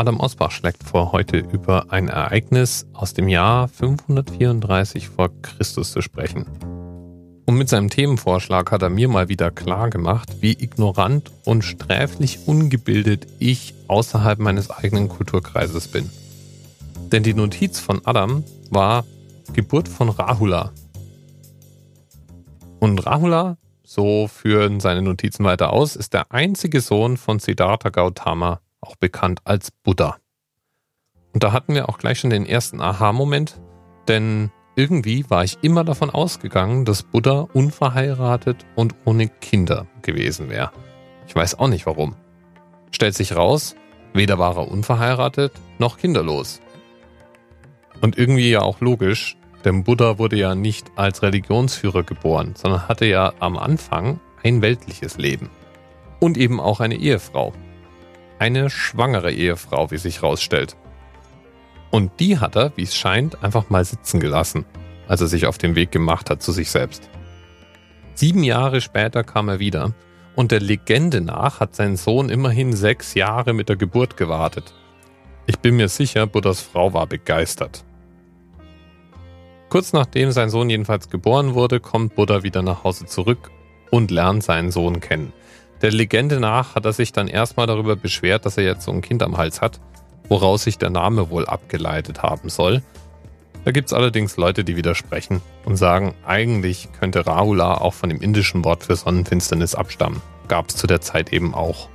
[0.00, 6.00] Adam Osbach schlägt vor, heute über ein Ereignis aus dem Jahr 534 vor Christus zu
[6.00, 6.46] sprechen.
[7.44, 12.48] Und mit seinem Themenvorschlag hat er mir mal wieder klar gemacht, wie ignorant und sträflich
[12.48, 16.08] ungebildet ich außerhalb meines eigenen Kulturkreises bin.
[17.12, 19.04] Denn die Notiz von Adam war
[19.52, 20.72] Geburt von Rahula.
[22.78, 28.60] Und Rahula, so führen seine Notizen weiter aus, ist der einzige Sohn von Siddhartha Gautama,
[28.80, 30.16] auch bekannt als Buddha.
[31.32, 33.60] Und da hatten wir auch gleich schon den ersten Aha-Moment,
[34.08, 40.72] denn irgendwie war ich immer davon ausgegangen, dass Buddha unverheiratet und ohne Kinder gewesen wäre.
[41.26, 42.16] Ich weiß auch nicht warum.
[42.90, 43.76] Stellt sich raus,
[44.14, 46.60] weder war er unverheiratet noch kinderlos.
[48.00, 53.06] Und irgendwie ja auch logisch, denn Buddha wurde ja nicht als Religionsführer geboren, sondern hatte
[53.06, 55.50] ja am Anfang ein weltliches Leben.
[56.18, 57.52] Und eben auch eine Ehefrau.
[58.40, 60.74] Eine schwangere Ehefrau, wie sich rausstellt.
[61.90, 64.64] Und die hat er, wie es scheint, einfach mal sitzen gelassen,
[65.08, 67.10] als er sich auf den Weg gemacht hat zu sich selbst.
[68.14, 69.92] Sieben Jahre später kam er wieder
[70.36, 74.72] und der Legende nach hat sein Sohn immerhin sechs Jahre mit der Geburt gewartet.
[75.44, 77.84] Ich bin mir sicher, Buddhas Frau war begeistert.
[79.68, 83.50] Kurz nachdem sein Sohn jedenfalls geboren wurde, kommt Buddha wieder nach Hause zurück
[83.90, 85.34] und lernt seinen Sohn kennen.
[85.82, 89.00] Der Legende nach hat er sich dann erstmal darüber beschwert, dass er jetzt so ein
[89.00, 89.80] Kind am Hals hat
[90.30, 92.82] woraus sich der Name wohl abgeleitet haben soll.
[93.66, 98.22] Da gibt es allerdings Leute, die widersprechen und sagen, eigentlich könnte Rahula auch von dem
[98.22, 100.22] indischen Wort für Sonnenfinsternis abstammen.
[100.48, 101.90] Gab es zu der Zeit eben auch.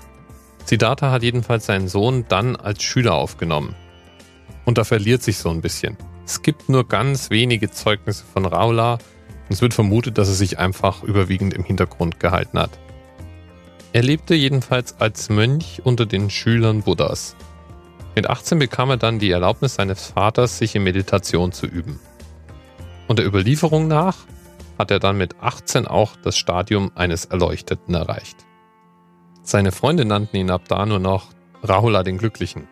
[0.66, 3.73] Siddhartha hat jedenfalls seinen Sohn dann als Schüler aufgenommen.
[4.66, 5.97] Und da verliert sich so ein bisschen.
[6.25, 8.99] Es gibt nur ganz wenige Zeugnisse von Rahula und
[9.49, 12.72] es wird vermutet, dass er sich einfach überwiegend im Hintergrund gehalten hat.
[13.95, 17.33] Er lebte jedenfalls als Mönch unter den Schülern Buddhas.
[18.13, 22.02] Mit 18 bekam er dann die Erlaubnis seines Vaters, sich in Meditation zu üben.
[23.07, 24.17] Und der Überlieferung nach
[24.77, 28.36] hat er dann mit 18 auch das Stadium eines Erleuchteten erreicht.
[29.43, 31.27] Seine Freunde nannten ihn ab da nur noch
[31.64, 32.67] Rahula den Glücklichen,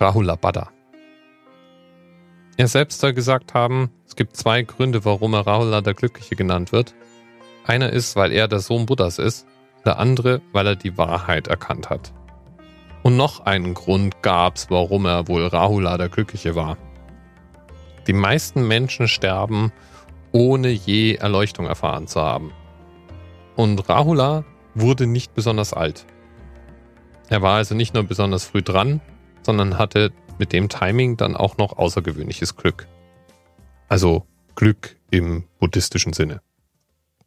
[0.00, 0.70] Rahula Bada.
[2.56, 6.72] Er selbst soll gesagt haben, es gibt zwei Gründe, warum er Rahula der Glückliche genannt
[6.72, 6.94] wird.
[7.66, 9.46] Einer ist, weil er der Sohn Buddhas ist,
[9.84, 12.12] der andere, weil er die Wahrheit erkannt hat.
[13.02, 16.78] Und noch einen Grund gab's, warum er wohl Rahula der Glückliche war.
[18.06, 19.72] Die meisten Menschen sterben,
[20.32, 22.52] ohne je Erleuchtung erfahren zu haben.
[23.56, 26.06] Und Rahula wurde nicht besonders alt.
[27.28, 29.00] Er war also nicht nur besonders früh dran,
[29.42, 32.88] sondern hatte mit dem Timing dann auch noch außergewöhnliches Glück.
[33.88, 36.40] Also Glück im buddhistischen Sinne.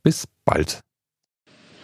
[0.03, 0.81] Bis bald.